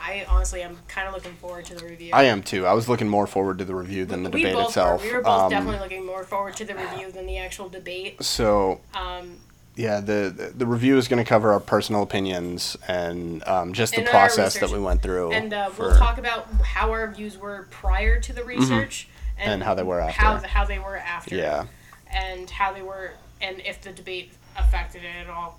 [0.00, 2.10] I honestly am kind of looking forward to the review.
[2.12, 2.64] I am too.
[2.66, 5.02] I was looking more forward to the review than the we debate both itself.
[5.02, 5.08] Were.
[5.08, 8.22] We were both um, definitely looking more forward to the review than the actual debate.
[8.22, 9.38] So, um,
[9.76, 13.92] yeah, the the, the review is going to cover our personal opinions and um, just
[13.94, 15.32] the And our process that we went through.
[15.32, 19.50] And uh, we'll talk about how our views were prior to the research Mm-hmm.
[19.50, 20.20] And how they were after.
[20.22, 21.34] how how they were after.
[21.34, 21.66] Yeah.
[22.12, 25.58] And how they were, and if the debate affected it at all.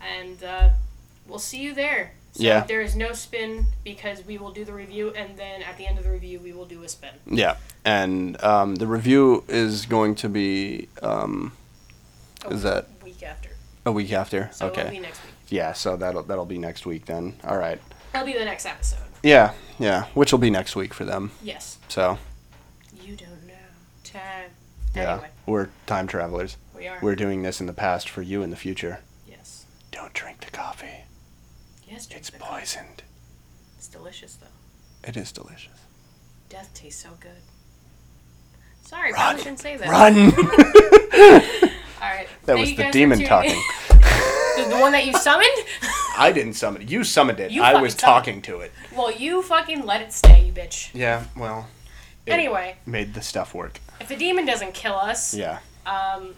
[0.00, 0.68] And uh,
[1.26, 2.12] we'll see you there.
[2.32, 2.60] So Yeah.
[2.60, 5.98] there is no spin because we will do the review, and then at the end
[5.98, 7.10] of the review, we will do a spin.
[7.26, 11.50] Yeah, and um, the review is going to be um,
[12.48, 12.86] Is that-?
[13.86, 14.50] A week after.
[14.52, 14.90] So okay.
[14.90, 15.34] be next week.
[15.48, 17.36] Yeah, so that'll that'll be next week then.
[17.44, 17.80] All right.
[18.12, 18.98] That'll be the next episode.
[19.22, 21.30] Yeah, yeah, which will be next week for them.
[21.42, 21.78] Yes.
[21.88, 22.18] So
[23.04, 23.54] You don't know.
[24.04, 24.50] Time.
[24.94, 26.56] yeah, Anyway, we're time travelers.
[26.76, 26.98] we are.
[27.02, 29.00] We're doing this in the past for you in the future.
[29.28, 29.66] yes.
[29.90, 31.04] Don't drink the coffee.
[31.88, 32.60] Yes, drink It's the coffee.
[32.60, 33.02] poisoned.
[33.76, 35.08] It's delicious though.
[35.08, 35.72] It is delicious.
[36.48, 37.42] Death tastes so good.
[38.82, 39.20] Sorry, Run.
[39.20, 39.88] probably shouldn't say that.
[39.88, 40.32] Run!
[42.02, 42.26] All right.
[42.46, 43.60] That Thank was the demon talking.
[43.88, 45.48] the, the one that you summoned?
[46.16, 46.90] I didn't summon it.
[46.90, 47.50] You summoned it.
[47.50, 48.72] You I was summoned talking to it.
[48.96, 50.90] well, you fucking let it stay, you bitch.
[50.94, 51.68] Yeah, well.
[52.26, 53.80] it Anyway, Made the stuff work.
[54.00, 55.58] if the demon doesn't kill us, Yeah.
[55.86, 56.34] um,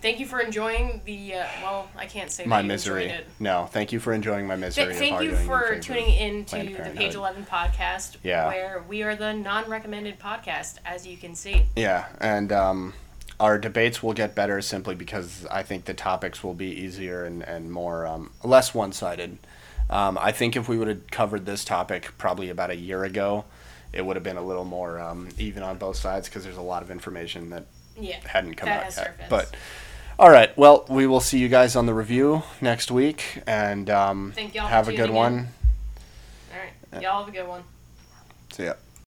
[0.00, 1.34] thank you for enjoying the.
[1.34, 3.06] Uh, well, I can't say My that misery.
[3.06, 3.26] it.
[3.38, 4.86] No, thank you for enjoying my misery.
[4.86, 8.46] Th- thank you for tuning in to the Page 11 podcast, Yeah.
[8.48, 11.66] where we are the non recommended podcast, as you can see.
[11.76, 12.94] Yeah, and um,
[13.42, 17.42] our debates will get better simply because I think the topics will be easier and,
[17.42, 19.36] and more um, less one sided.
[19.90, 23.44] Um, I think if we would have covered this topic probably about a year ago,
[23.92, 26.62] it would have been a little more um, even on both sides because there's a
[26.62, 27.64] lot of information that
[27.98, 28.20] Yeah.
[28.24, 29.06] hadn't come That out has yet.
[29.08, 29.28] surfaced.
[29.28, 29.56] But
[30.20, 34.32] all right, well, we will see you guys on the review next week, and um,
[34.36, 35.16] Thank y'all for have a good in.
[35.16, 35.48] one.
[36.54, 36.60] All
[36.92, 37.02] right.
[37.02, 37.64] Y'all have a good one.
[38.52, 38.74] See ya.